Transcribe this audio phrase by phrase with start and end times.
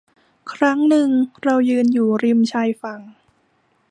[0.53, 1.09] ครั้งหนึ่ง
[1.43, 2.99] เรายืนอยู่ริมชายฝั่ง